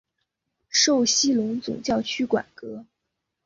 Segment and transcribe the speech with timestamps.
[0.67, 2.83] 受西隆总教区管辖。